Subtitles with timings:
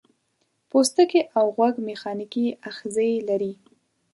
[0.69, 3.53] پوستکی او غوږ میخانیکي آخذې لري.